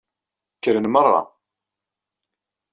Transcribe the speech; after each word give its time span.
Kkren 0.55 0.85
meṛṛa. 0.89 1.21